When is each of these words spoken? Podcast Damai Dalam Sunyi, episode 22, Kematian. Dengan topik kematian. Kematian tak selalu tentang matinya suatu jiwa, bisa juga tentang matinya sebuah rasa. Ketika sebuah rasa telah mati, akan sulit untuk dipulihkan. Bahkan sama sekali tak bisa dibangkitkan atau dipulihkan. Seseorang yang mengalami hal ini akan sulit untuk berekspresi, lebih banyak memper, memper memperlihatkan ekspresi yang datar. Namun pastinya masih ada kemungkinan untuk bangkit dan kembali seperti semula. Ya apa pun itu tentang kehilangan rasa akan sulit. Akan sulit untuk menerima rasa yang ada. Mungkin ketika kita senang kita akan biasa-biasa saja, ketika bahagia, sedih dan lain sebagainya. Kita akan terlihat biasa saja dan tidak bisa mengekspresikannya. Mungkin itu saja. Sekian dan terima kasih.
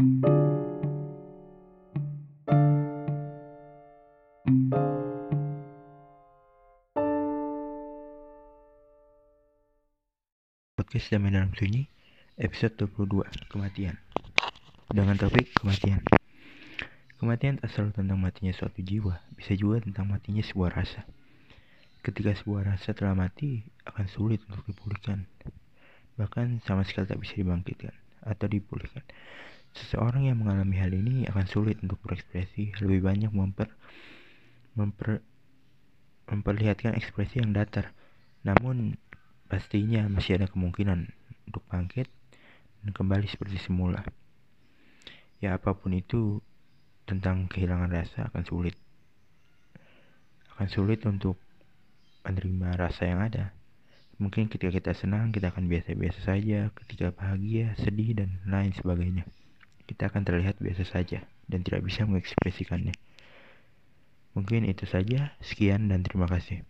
Podcast 0.00 0.16
Damai 11.12 11.36
Dalam 11.36 11.52
Sunyi, 11.52 11.84
episode 12.40 12.80
22, 12.80 13.28
Kematian. 13.52 14.00
Dengan 14.88 15.20
topik 15.20 15.52
kematian. 15.60 16.00
Kematian 17.20 17.60
tak 17.60 17.68
selalu 17.68 18.00
tentang 18.00 18.24
matinya 18.24 18.56
suatu 18.56 18.80
jiwa, 18.80 19.20
bisa 19.36 19.52
juga 19.52 19.84
tentang 19.84 20.08
matinya 20.08 20.40
sebuah 20.40 20.80
rasa. 20.80 21.04
Ketika 22.00 22.32
sebuah 22.40 22.72
rasa 22.72 22.96
telah 22.96 23.12
mati, 23.12 23.68
akan 23.84 24.08
sulit 24.08 24.40
untuk 24.48 24.64
dipulihkan. 24.64 25.28
Bahkan 26.16 26.64
sama 26.64 26.88
sekali 26.88 27.04
tak 27.04 27.20
bisa 27.20 27.36
dibangkitkan 27.36 27.92
atau 28.24 28.48
dipulihkan. 28.48 29.04
Seseorang 29.74 30.26
yang 30.26 30.42
mengalami 30.42 30.76
hal 30.78 30.90
ini 30.90 31.26
akan 31.30 31.46
sulit 31.46 31.78
untuk 31.82 32.02
berekspresi, 32.02 32.74
lebih 32.82 33.06
banyak 33.06 33.30
memper, 33.30 33.70
memper 34.74 35.22
memperlihatkan 36.30 36.94
ekspresi 36.94 37.42
yang 37.42 37.50
datar. 37.50 37.90
Namun 38.46 38.94
pastinya 39.50 40.06
masih 40.06 40.38
ada 40.38 40.46
kemungkinan 40.46 41.10
untuk 41.50 41.66
bangkit 41.66 42.06
dan 42.82 42.90
kembali 42.94 43.26
seperti 43.26 43.58
semula. 43.58 44.06
Ya 45.42 45.58
apa 45.58 45.74
pun 45.74 45.90
itu 45.96 46.38
tentang 47.04 47.50
kehilangan 47.50 47.90
rasa 47.90 48.30
akan 48.30 48.42
sulit. 48.46 48.78
Akan 50.54 50.70
sulit 50.70 51.02
untuk 51.02 51.34
menerima 52.22 52.78
rasa 52.78 53.10
yang 53.10 53.20
ada. 53.26 53.50
Mungkin 54.20 54.52
ketika 54.52 54.70
kita 54.70 54.92
senang 54.92 55.32
kita 55.32 55.48
akan 55.48 55.66
biasa-biasa 55.66 56.20
saja, 56.20 56.68
ketika 56.76 57.10
bahagia, 57.16 57.72
sedih 57.80 58.12
dan 58.12 58.36
lain 58.44 58.70
sebagainya. 58.76 59.24
Kita 59.90 60.06
akan 60.06 60.22
terlihat 60.22 60.62
biasa 60.62 60.86
saja 60.86 61.26
dan 61.50 61.66
tidak 61.66 61.82
bisa 61.82 62.06
mengekspresikannya. 62.06 62.94
Mungkin 64.38 64.62
itu 64.70 64.86
saja. 64.86 65.34
Sekian 65.42 65.90
dan 65.90 66.06
terima 66.06 66.30
kasih. 66.30 66.62